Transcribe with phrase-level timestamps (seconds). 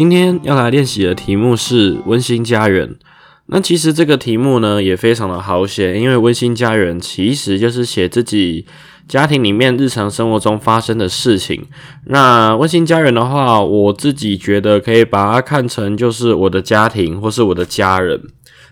[0.00, 2.96] 今天要来练习的题目是温馨家园。
[3.48, 8.64] 那其实这个题目呢也非常的好写，因为温馨家园其实就是写自己
[9.06, 11.66] 家庭里面日常生活中发生的事情。
[12.06, 18.22] 那温馨家园的话，我自己觉得可以把它看成就是我的家庭或是我的家人。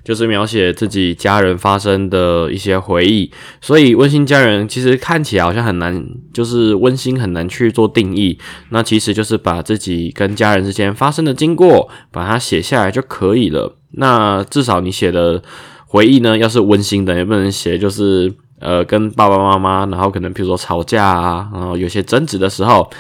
[0.09, 3.31] 就是描写自己家人发生的一些回忆，
[3.61, 8.39] 所以温馨家人其实看起来好像很难，就是温馨很难去做定义。
[8.71, 13.77] 那其实就是把自己跟家人之间发生的经过，把它写下来就可以了。
[13.91, 15.43] 那至少你写的
[15.87, 22.91] 回忆呢，要是温馨的，也不能写就是呃跟爸爸妈妈，然后可能比如说吵架啊，然后有些争执的时候。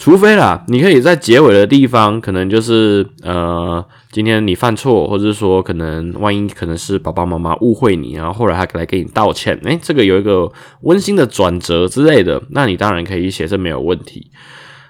[0.00, 10.50] 除非啦，你可以在结尾的地方，可能就是呃，今天你犯错，或者说可能万一可能是爸爸妈妈误会你，然后后来他来给你道歉，诶，这个有一个
[10.84, 14.30] 温馨的转折之类的，那你当然可以写，这没有问题。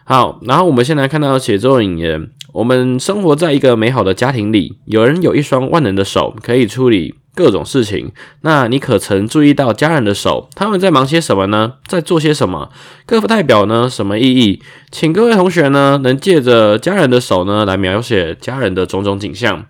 [0.05, 7.17] 好，然后我们先来看到写作引言，我们生活在一个美好的家庭里，有人有一双万能的手，可以处理。
[7.41, 10.50] 各种事情，那你可曾注意到家人的手？
[10.55, 11.74] 他们在忙些什么呢？
[11.86, 12.70] 在做些什么？
[13.06, 13.88] 各代表呢？
[13.88, 14.62] 什么意义？
[14.91, 19.64] 请各位同学呢，能借着家人的手呢，来描写家人的种种景象。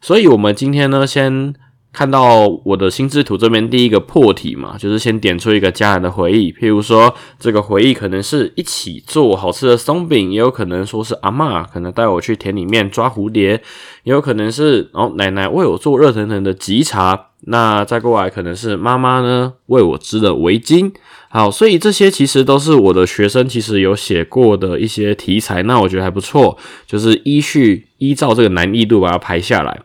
[0.00, 1.54] 所以，我们今天呢，先。
[1.96, 13.62] 看到我的心智图这边第一个破题嘛，就是先点出一个家人的回忆，譬如说这个回忆可能是一起做好吃的松饼，也有可能说是阿妈可能带我去田里面抓蝴蝶，
[14.02, 20.92] 也有可能是哦奶奶为我做热腾腾的吉茶，那再过来可能是妈妈呢为我织的围巾。
[21.30, 29.80] 好，所以这些其实都是我的学生其实有写过的一些题材，那我觉得还不错，就是依序依照这个难易度把它排下来。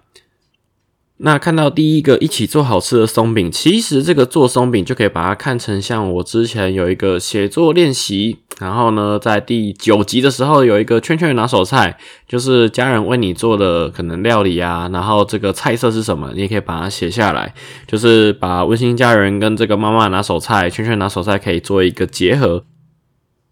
[1.23, 11.95] 那看到第一个一起做好吃的松饼，其实这个做松饼就可以把它看成像我之前有一个写作练习，然后呢，在第九集的时候有一个圈圈拿手菜，
[12.27, 17.53] 就是家人为你做的可能料理啊，然后这个菜色是什么，你也可以把它写下来，
[17.85, 22.63] 就是把温馨家人跟这个妈妈拿手菜、圈圈拿手菜可以做一个结合。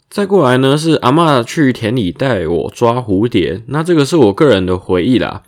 [0.10, 5.44] 再过来呢，是阿妈去田里带我抓蝴蝶，那这个是我个人的回忆啦。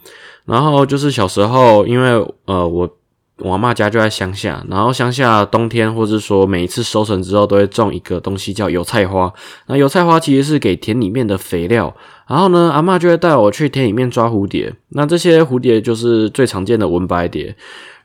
[0.51, 2.09] 然后就是小时候，因为
[2.43, 2.97] 呃，我
[3.37, 9.31] 我妈家就在乡下，然后乡下冬天或者说每一次收成之后，都会种一个东西叫油菜花。
[9.67, 11.95] 那油菜花其实是给田里面的肥料。
[12.27, 14.73] 然后呢，阿妈就会带我去田里面抓蝴蝶。
[14.89, 17.55] 那这些蝴蝶就是最常见的文白蝶。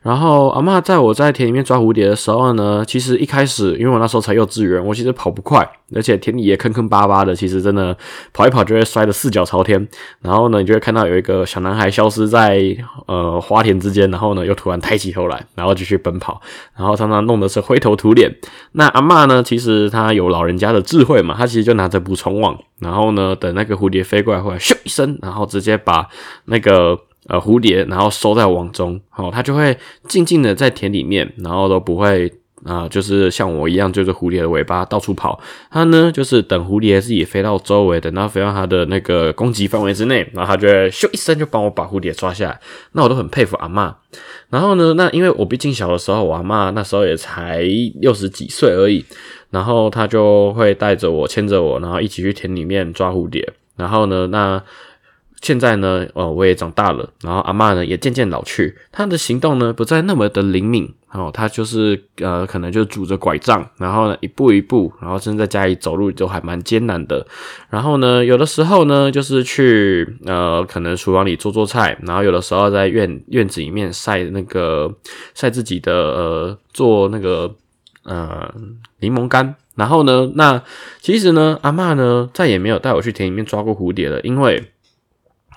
[0.07, 7.93] 然后阿妈在我在田里面抓蝴蝶的时候呢，其实一开始因为我那时候才幼稚园，我其实跑不快，而且田里也坑坑巴巴的，其实真的
[8.31, 9.85] 跑一跑就会摔得四脚朝天。
[10.21, 12.57] 然后呢，你就会看到有一个小男孩消失在
[13.07, 16.39] 呃花田之间，然后呢又突然抬起头来，然后继续奔跑，
[16.77, 18.33] 然后常常弄的是灰头土脸。
[18.71, 26.07] 那阿妈呢，其实她有老人家的智慧嘛，她其实就拿着捕虫网，然后呢等那个蝴蝶飞过来，后来咻一声，然后直接把
[26.45, 26.97] 那个。
[27.27, 29.77] 呃，蝴蝶，然后收在网中，好，它就会
[30.07, 32.31] 静静的在田里面，然后都不会
[32.63, 35.37] 啊，就是像我一样，追着蝴蝶的尾巴到处跑。
[35.69, 42.59] 它呢，就是等蝴蝶自己飞到周围，等到飞到它的那个攻击范围之内，然后它就会咻一声就帮我把蝴蝶抓下来。
[42.93, 43.93] 那我都很佩服阿妈。
[44.49, 47.61] 然后呢，那因为我毕竟小的时候，我阿妈那时候也才
[47.99, 49.03] 六十几岁而已，
[49.49, 53.51] 然后她就会带着我，牵着我，然后一起去田里面抓蝴蝶。
[53.75, 54.63] 然后呢，那。
[55.39, 67.25] 现在呢，哦，我也长大了，然后阿妈呢也渐渐老去，她的行动呢不再那么的灵敏，哦，她就是呃，可能就拄着拐杖，然后呢一步一步，然后甚至在家里走路都还蛮艰难的。
[67.69, 74.91] 然后呢，有的时候呢就是去呃，可能厨房里做做菜，然后有的时候在院院子里面晒那个
[75.35, 77.53] 晒自己的呃做那个
[78.03, 78.51] 呃
[78.99, 79.55] 柠檬干。
[79.75, 80.63] 然后呢，那
[80.99, 84.71] 其实呢，阿妈呢再也没有带我去田里面抓过蝴蝶了，因为。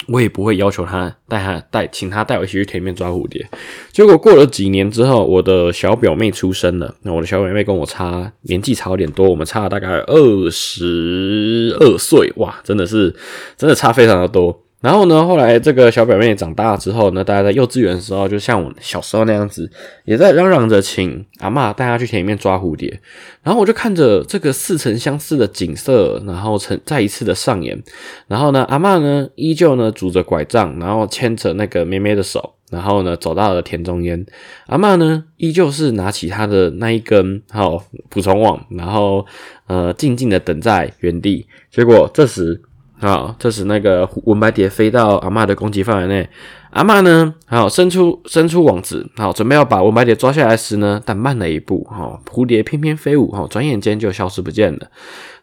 [0.08, 3.46] 我也不会要求他带他带，请他带我一起去田里面抓蝴蝶。
[3.92, 6.94] 结果过了几年之后，我的小表妹出生了。
[7.02, 13.14] 那我的小表妹跟我差年纪差有点多，我们差了大概二十二岁，哇，真的是
[13.56, 14.64] 真的差非常的多。
[14.80, 19.70] 然后呢，后来这个小表妹长大之后呢，大家在幼稚园的时候，就像我小时候那样子，
[20.06, 22.98] 也在嚷嚷着请阿嬷带她去田里面抓蝴蝶。
[23.42, 27.78] 然后我就看着这个似曾相识的景色，然后成再一次的上演。
[28.26, 34.24] 然后呢，阿嬷呢依旧呢拄着拐杖，然后牵着那个妹妹的手，然后呢走到了田中间。
[34.68, 39.26] 阿嬷呢依旧是拿起她的那一根好捕虫网，然后
[39.66, 41.46] 呃静静的等在原地。
[41.70, 42.62] 结果这时。
[43.00, 46.28] 好，这时那个文白蝶飞到阿妈的攻击范围内，
[46.72, 54.86] 阿妈呢，好伸出伸出网子，好准备要把文白蝶抓下来时呢，但慢了一步，哈，蝴蝶翩翩飞舞，哈，转眼间就消失不见了。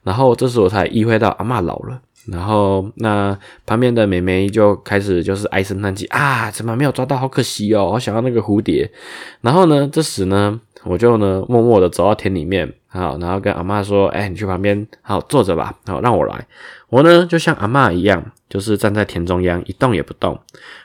[0.03, 8.89] 然后这时我才意会到阿妈老了，然后那旁边的美眉就开始就是唉声叹气啊，怎么没有抓到，好可惜哦，我想要那个蝴蝶。
[9.41, 16.45] 然后呢，这时呢，我就呢默默的走到田里面，好，然后跟阿妈说，哎，你去旁边好坐着吧，好，让我来。
[16.89, 20.39] 我呢，就像阿妈一样，就是站在田中央一动也不动。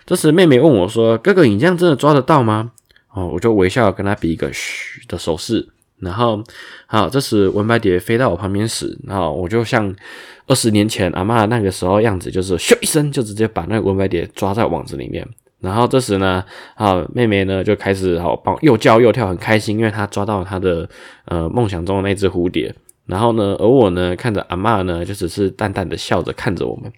[0.05, 2.73] 这时，妹妹问我说：“哥哥，你这样真的抓得到吗？”
[3.15, 5.69] 哦，我就微笑跟她比一个嘘的手势。
[6.01, 6.43] 然后，
[6.87, 9.95] 好，这时文白蝶飞到我旁边时，然后我就像
[10.47, 15.27] 二十年前阿妈那个时候样子，就是咻一声就直接把那个文白蝶抓在网子里面。
[15.61, 16.45] 然后这时呢，
[16.75, 20.89] 啊，妹妹呢就开始好帮又叫又跳，很开心，因为她抓到她的
[21.27, 22.75] 呃梦想中的那只蝴蝶。
[23.07, 26.91] 然后呢，而我呢，看着阿妈呢，就只是淡淡的笑着看着我们，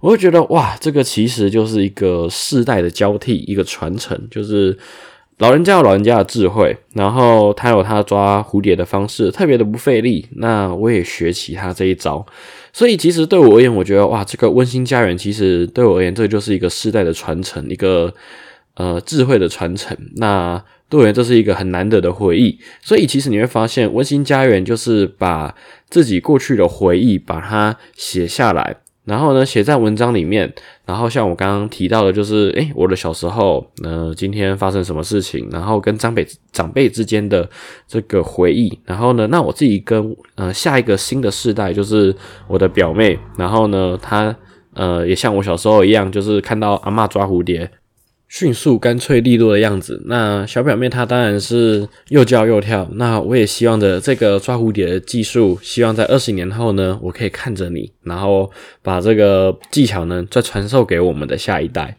[0.00, 4.78] 我会觉得哇，这个其实就是一个世代的交替，一个传承，就是
[5.38, 12.24] 老人家有老人家的智慧，然后他有他抓蝴蝶的方式，特别的不费力，那我也学起他这一招，
[12.72, 18.12] 所以其实对我而言，我觉得哇，这个温馨家园其实对我而言，这就是一个世代的传承，一个
[18.74, 20.62] 呃智慧的传承，那。
[20.90, 25.54] 对，这是一个很难得的回忆，所以其实你会发现，温馨家园就是把
[25.88, 28.78] 自己过去的回忆把它写下来，
[29.10, 30.54] 然后呢写在文章里面，
[30.86, 37.50] 然后像我刚刚提到的，就是诶，我的小时候，呃，今天发生什么事情，然后跟长辈长辈之间的
[37.88, 42.14] 这个回忆，然后呢，那我自己跟呃下一个新的世代，就是
[42.46, 44.34] 我的表妹，然后呢，她
[44.74, 47.68] 呃也像我小时候一样，就是看到阿妈抓蝴蝶。
[48.30, 50.00] 迅速、干脆、利落的样子。
[50.06, 52.88] 那小表妹她当然是又叫又跳。
[52.94, 58.48] 那我也希望着这个抓蝴蝶的技术，希望在二十年后呢，我可以看着你，然后
[58.82, 61.96] 把这个技巧呢再传授给我们的下一代。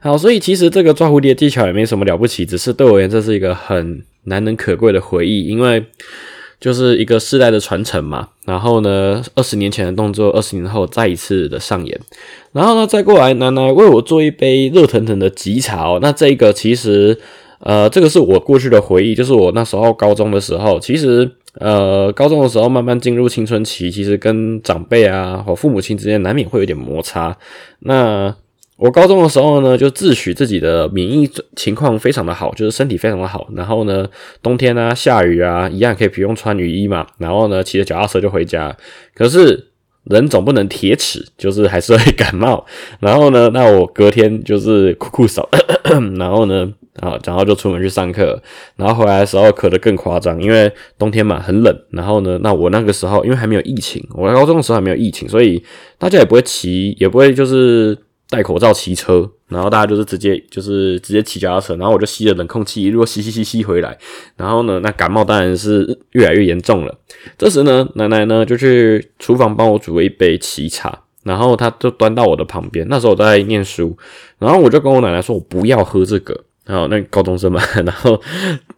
[0.00, 5.84] 好，所以其实这个抓蝴蝶技巧也没什么了不起，只是对我而言这是一个很难能可贵的回忆，因为。
[6.64, 12.00] 就是一个世代的传承嘛，然后呢，二十年前的动作，二十年后再一次的上演，
[12.52, 15.98] 然后呢，再过来，奶奶为我做一杯热腾腾的吉茶哦。
[16.00, 17.20] 那这个其实，
[17.58, 21.30] 呃，这个是我过去的回忆，就是我那时候高中的时候，其实，
[21.60, 27.36] 呃，高中的时候慢慢进入青春期，其实跟长辈啊和父母亲之间难免会有点摩擦，
[27.80, 28.34] 那。
[28.76, 33.48] 我高中的时候呢，就自诩自己的免疫情况非常的好，就是身体非常的好。
[33.54, 34.04] 然后呢，
[34.42, 37.06] 冬天啊下雨啊，一样可以不用穿雨衣嘛。
[37.18, 38.76] 然后呢，骑着脚踏车就回家。
[39.14, 39.68] 可是
[40.02, 42.66] 人总不能铁齿，就是还是会 感冒。
[42.98, 45.48] 然后呢，那我隔天就是酷酷手，
[46.18, 46.68] 然后呢，
[46.98, 48.42] 啊，然后就出门去上课。
[48.74, 51.72] 然后回来的时候咳得更夸张，因为冬天嘛很冷。
[51.90, 55.62] 然后呢，那我那个时候因为还没有疫情，我高中的时候还没有疫情，所以
[55.96, 57.96] 大家也不会骑，也不会就是。
[58.34, 63.96] 戴口罩骑车，然后大家就是直接就是直接骑脚踏车，然后我就吸着冷空气一路吸吸吸吸回来，
[64.36, 66.98] 然后呢，那感冒当然是越来越严重了。
[67.38, 72.84] 这时呢，奶奶呢就去厨房帮我煮了一杯奇茶，然后她就端到我的旁边。
[72.90, 73.96] 那时候我在念书，
[74.40, 78.20] 然后我就跟我奶奶说：“我不要喝这个。”然后那高中生嘛， 然后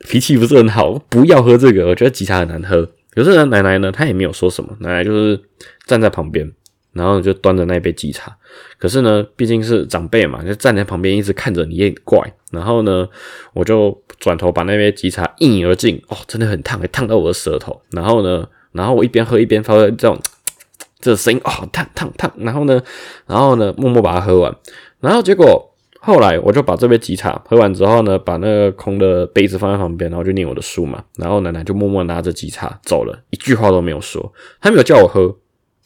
[0.08, 2.86] 脾气不是很好，不要喝这个，我觉得奇茶很难喝。
[3.14, 5.40] 可是呢，奶奶呢，她也没有说什么，奶奶就是
[5.86, 6.52] 站在旁边。
[6.96, 8.34] 然后就端着那杯鸡茶，
[8.78, 12.18] 可是呢，毕竟是长辈嘛，就站在旁边一直看着你，有点怪。
[12.50, 13.06] 然后呢，
[13.52, 17.78] 我就转头把那杯鸡茶一饮而尽，哦，真的很烫，还烫到我的舌头。
[17.90, 20.18] 然后呢，然后我一边喝一边发出这种
[20.98, 22.32] 这声音，哦，烫烫烫。
[22.38, 22.82] 然后呢，
[23.26, 24.56] 然后呢，默默把它喝完。
[25.00, 31.04] 然后结果后来我就把这杯鸡茶喝完之后呢，把那个空的杯子放在旁边，然后就念我的书嘛。
[31.16, 35.36] 然后奶奶就默默拿着鸡茶走了，一句话都没有说，她没有叫我喝。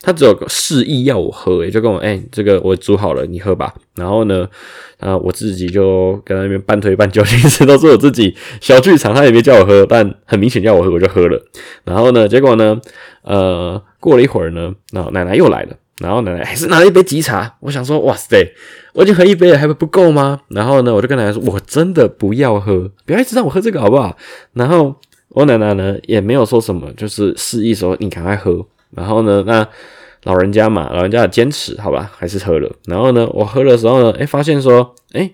[0.03, 3.75] 他只有个示意要我喝，也就跟我哎，这个我煮好了，你喝吧。
[3.97, 4.49] 然后呢，
[4.99, 9.15] 啊，我自己就跟他那边半推半就，其实都是我自己小剧场。
[9.15, 11.39] 他也没叫我喝，但很明显叫我喝，我就喝了。
[11.85, 12.81] 然后呢，结果呢，
[13.23, 17.57] 呃，过了一会儿呢，那奶奶又来了，然后奶奶还是拿了一杯吉茶。
[17.61, 18.55] 我想说，哇塞，
[18.95, 20.41] 我已经喝一杯了，还不够吗？
[20.49, 24.17] 然后呢，我就跟奶奶说，我真的不要喝，不要一直让我喝这个好不好？
[24.55, 24.97] 然后
[25.29, 28.65] 我奶奶呢也没有说什么，就是示意说你赶快喝。
[28.91, 29.67] 然后呢，那
[30.25, 32.71] 老人家嘛，老人家的坚持，好吧，还是喝了。
[32.87, 35.31] 然后呢，我喝的时候呢，哎，发现说，哎，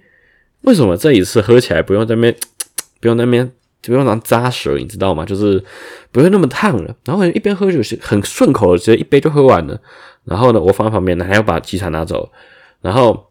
[0.63, 2.37] 为什么这一次喝起来不用在那边，
[3.01, 3.51] 不用那边，
[3.83, 5.25] 不用拿扎舌，你知道吗？
[5.25, 5.63] 就是
[6.13, 6.95] 不会那么烫了。
[7.05, 9.81] 然后一边喝酒是很顺口的，直接一杯就喝完了。
[10.25, 12.31] 然后呢，我放在旁边，还要把吉茶拿走。
[12.81, 13.31] 然后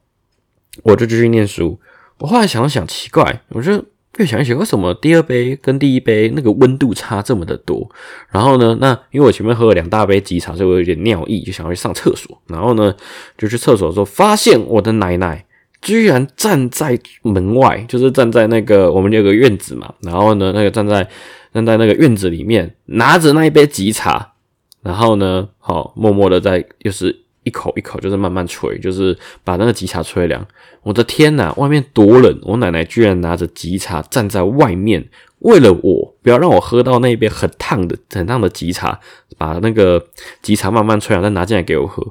[0.83, 1.79] 我就继续念书。
[2.19, 3.83] 我后来想想，奇怪，我觉得
[4.17, 7.89] 越想越奇怪，为什么第二杯跟第一杯那个温度差这么的多？
[8.29, 12.41] 然后呢，那因为我前面喝了两大杯吉茶，所以我有点尿意，就想要去上厕所。
[12.47, 12.95] 然后呢，
[13.37, 15.45] 就去厕所的时候，发现我的奶奶
[15.81, 19.93] 居然站在门外，就是站在那个我们有个院子嘛。
[20.01, 21.07] 然后呢，那个站在
[21.53, 24.33] 站在那个院子里面，拿着那一杯吉茶，
[24.81, 27.24] 然后呢，好默默的在又是。
[27.45, 30.45] 一口一口就是慢慢吹，就是把那个吉茶吹凉。
[30.83, 32.37] 我的天呐，外面多冷！
[32.41, 35.07] 我奶奶居然拿着吉茶站在外面，
[35.39, 38.99] 为了我不要让我喝到那边很烫的、很烫的吉茶，
[39.37, 40.03] 把那个
[40.41, 42.05] 吉茶慢慢吹凉，再拿进来给我喝。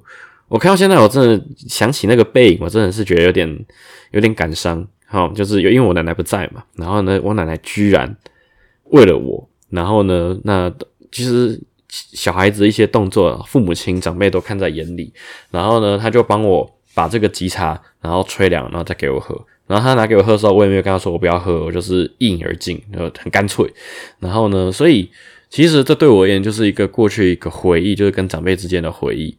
[0.49, 3.67] 我看到现在，我真的想起那个背影，我真的是觉得有点
[4.13, 4.87] 有点感伤。
[5.07, 8.17] 好，就是因为我奶奶不在嘛，然后呢，我奶奶居然
[8.85, 10.73] 为了我，然后呢，那
[11.11, 11.61] 其实。
[12.13, 15.13] 小孩子一些动作，父母亲长辈都看在眼里。
[15.51, 19.41] 然后呢，他就帮我把这个吉茶，然后吹凉，然后再给我喝。
[19.67, 23.67] 然后他拿给我喝的时候，我也没有跟他说我不要喝，我就是一饮而尽，然后很干脆。
[24.19, 25.09] 然后呢，所以
[25.49, 29.35] 其实这对我而言就是一个过去一个回忆，就是跟长辈之间的回忆。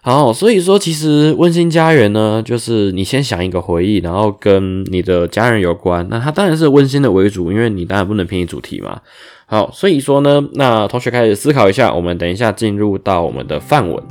[0.00, 9.02] 好，所以说其实温馨家园呢，就是你先想一个回忆，然后跟你的家人有关，那它当然是温馨的为主，因为你当然不能偏离主题嘛。
[9.48, 14.02] 好，所以说呢，那同学开始思考一下，我们等一下进入到我们的范文。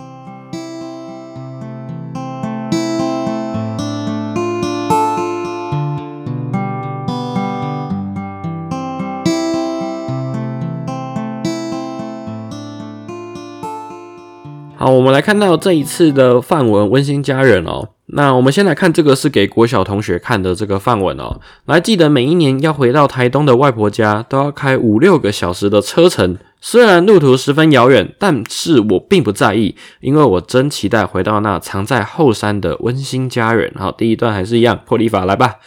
[14.77, 17.94] 好，我们来看到这一次的范文《温馨家人》哦。
[18.15, 21.37] 那我们先来看这个是给国小同学看的这个范文哦。
[21.65, 26.37] 来，记得每一年要回到台东的外婆家，都要开五六个小时的车程。
[26.67, 33.71] 虽然路途十分遥远，但是我并不在意，因为我真期待回到那藏在后山的温馨家园。
[33.75, 35.57] 好，第一段还是一样破例法，来吧。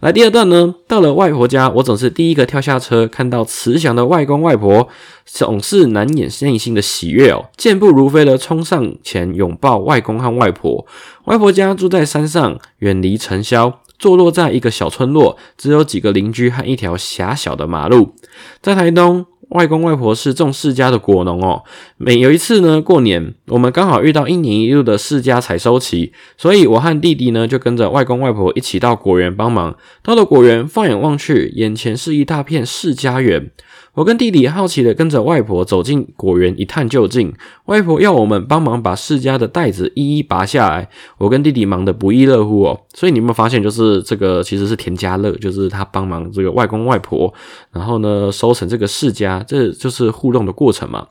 [0.00, 4.86] 来，第二段呢，到了外婆家，我总是第一个跳下车，看到慈祥的外公外婆，
[5.24, 10.86] 总是难掩内心的喜悦哦，健步如飞的冲上前拥抱外公和外婆。
[11.24, 18.14] 外婆家住在山上，远离尘嚣，坐落在一个小村落，只有几个邻居和一条狭小的马路，
[18.60, 19.24] 在台东。
[19.52, 21.62] 外公外婆是种世家的果农哦。
[21.96, 29.76] 每有一次呢，过年我们刚好遇到一年一度的世家采收期，所以我和弟弟呢就跟着外公外婆一起到果园帮忙。
[30.02, 33.50] 到了果园，放眼望去，眼前是一大片世家园。
[33.94, 37.30] 我跟弟弟好奇的跟着外婆走进果园一探究竟。
[37.66, 40.88] 外婆要我们帮忙把世家的袋子一一拔下来。
[41.18, 42.80] 我跟弟弟忙得不亦乐乎哦。
[42.94, 47.30] 所以你有没有发现，就是这个其实是田家乐，就是他帮忙这个外公外婆，
[47.70, 51.08] 然后呢收成这个世家这就是互动的过程嘛。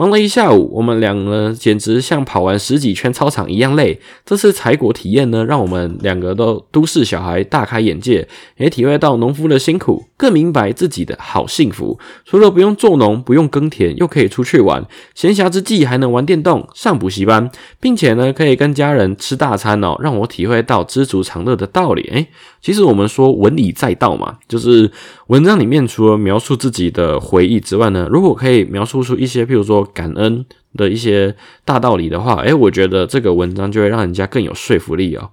[0.00, 4.00] 忙了一下午，我们两个简直像跑完十几圈操场一样累。
[4.24, 11.98] 这次采果体验呢，让我们两个都都市小孩大开眼界，也体会到农夫的辛苦，更明白自己的好幸福。
[12.24, 22.02] 除了不用做农、不用耕田，又可以出去玩，闲暇之际还能玩电动、上补习班，并且呢，可以跟家人吃大餐哦，让我体会到知足常乐的道理。
[22.12, 22.28] 诶，
[22.60, 24.90] 其实我们说文理载道嘛，就是
[25.28, 29.78] 文章里面除了描述自己的回忆之外呢，如果可以描述出一些，譬如说。
[29.94, 30.44] 感恩
[30.76, 31.34] 的一些
[31.64, 35.30] 大道理的话，诶，我觉得这个文章就会让人家更有说服力哦。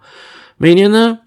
[0.57, 1.19] 每年呢，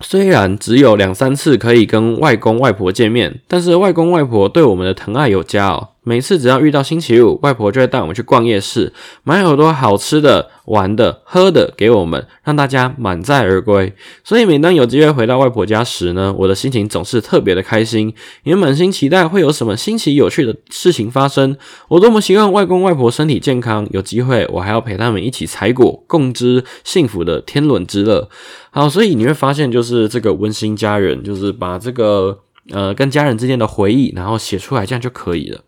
[0.00, 5.88] 虽然只有两三次可以跟外公外婆见面，但是外公外婆对我们的疼爱有加哦。
[6.08, 13.92] 每次只要遇到星期五，外婆就会带我们去逛夜市，买很多好吃的、玩的、喝的给我们，让大家满载而归。
[14.24, 21.54] 所以每当有机会回到外婆家时呢，我的心情总是特别的开心，也满心期待会有什么新奇有趣的事情发生。
[21.88, 28.30] 我多么希望外公外婆身体健康，有机会我还要陪他们一起采果，共知幸福的天伦之乐。
[28.70, 32.38] 好，所以你会发现，就是这个温馨家人，就是把这个
[32.70, 35.60] 呃跟家人之间的回忆，然后写出来，这样就可以了。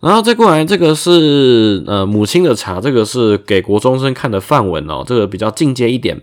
[0.00, 6.22] 然后再过来，这个是呃母亲的茶，这个是给国中生看的范文哦，这个比较进阶一点。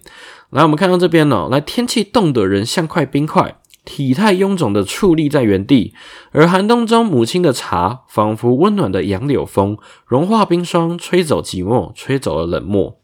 [0.51, 5.93] 来，我们看到这边呢，来天气冻得人像块冰块，体态臃肿的矗立在原地，
[6.31, 9.77] 而寒冬中母亲的茶仿佛温暖的杨柳风，
[10.07, 12.97] 融化冰霜，吹走寂寞，吹走了冷漠。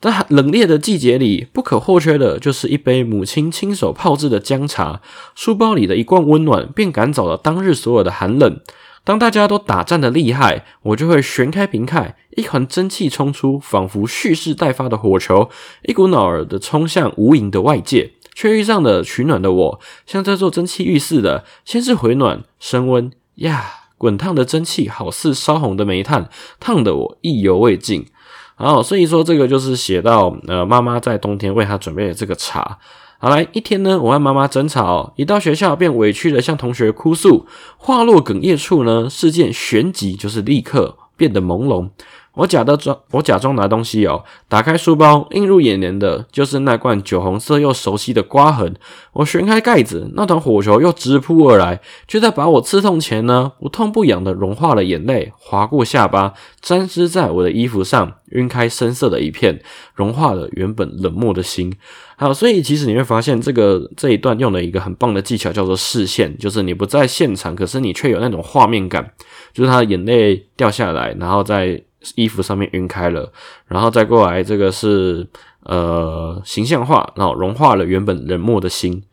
[0.00, 5.02] 在冷冽的季节里，不可或缺的就是一杯母亲亲手泡制的姜茶。
[5.34, 8.58] 书包里的一罐温暖，便赶走了当日所有的寒冷。
[9.04, 15.50] 当大家都打战的厉害，我就会旋开瓶盖，一团蒸汽冲出，仿佛蓄势待发的火球，
[15.82, 18.12] 一股脑儿的冲向无垠的外界。
[18.34, 28.06] 却遇上了取暖的我，像在做蒸汽浴似的，先是回暖升温呀，滚烫的蒸汽好似烧红的煤炭，烫得我意犹未尽。
[28.54, 32.78] 好，所以说这个就是写到呃，妈妈在冬天为他准备的这个茶。
[33.24, 41.90] 好来，一天呢，我和妈妈争吵，一到学校便委屈的向同学哭诉，话落哽咽处呢，事件旋即就是立刻变得朦胧。
[42.34, 44.24] 我假的装，我假装拿东西哦。
[44.48, 48.74] 打开书包，映入眼帘的就是那罐酒红色又熟悉的刮痕。
[49.12, 59.62] 我旋开盖子，那团火球又直扑而来，就在把我刺痛前呢，不痛不痒的融化了眼泪，划过下巴，沾湿在我的衣服上，晕开深色的一片，
[59.94, 61.74] 融化了原本冷漠的心。
[62.22, 69.12] 好，所以其实你会发现，这个这一段用了一个很棒的技巧，叫做视线，就是你不在现场，可是你却有那种画面感，
[69.52, 71.82] 就是他的眼泪掉下来，然后在。
[72.16, 73.32] 衣服上面晕开了，
[73.68, 75.24] 然后再过来，这个是
[75.62, 79.04] 呃形象化，然后融化了原本冷漠的心。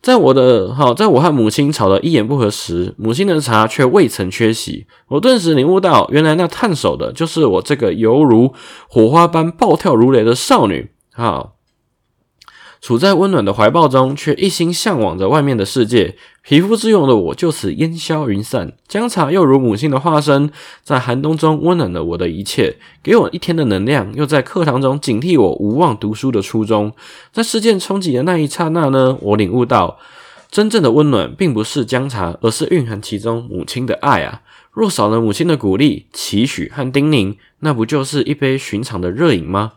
[0.00, 4.86] 在我的好，在我和母亲吵得一言不合时，母亲的茶却未曾缺席。
[5.08, 8.54] 我顿时领悟到，原来那探手的就是我这个犹如
[8.88, 10.88] 火花般暴跳如雷的少女。
[11.12, 11.56] 好。
[12.80, 16.16] 处在温暖的怀抱中，却一心向往着外面的世界。
[16.42, 18.72] 皮肤之勇的我就此烟消云散。
[18.88, 20.50] 姜茶又如母亲的化身，
[20.82, 26.92] 在寒冬中温暖了我的一切，给我一天的能量，又在课堂中警惕我无望读书的初衷。
[27.30, 29.98] 在事件冲击的那一刹那呢，我领悟到，
[30.50, 34.40] 真正的温暖并不是姜茶，而是蕴含其中母亲的爱啊！
[34.72, 39.72] 若少了母亲的鼓励、期许和叮咛，那不就是一杯寻常的热饮吗？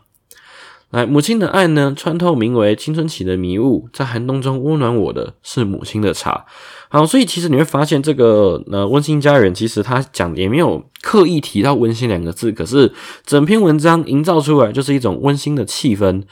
[0.94, 6.44] 来，母亲的爱呢，穿透名为青春期的迷雾，在寒冬中温暖我的是母亲的茶。
[6.88, 12.92] 好，所以其实你会发现，这个呃温馨家园，其实他讲也没有刻意提到温馨两个字，可是
[13.26, 16.22] 整篇文章营造出来就是一种温馨的气氛。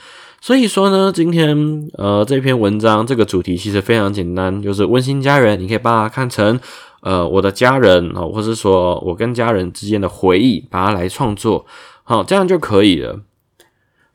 [0.40, 6.60] 所以说呢，今天呃这篇文章这个主题其实非常简单，就是温馨家园，你可以把它看成
[7.00, 11.66] 呃我的家人啊，或是说我跟家人之间的回忆，把它来创作，
[12.04, 13.18] 好，这样就可以了。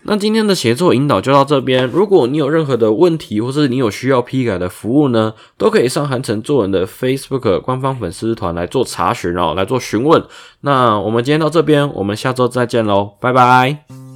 [0.04, 1.86] 那今天的写作引导就到这边。
[1.86, 10.24] 如果你有任何的问题，或是你有需要批改的服务呢，都可以上韩城作文的 Facebook 官方粉丝团来做查询，哦来做询问。
[10.62, 14.07] 那我们今天到这边，我们下周再见喽，拜拜。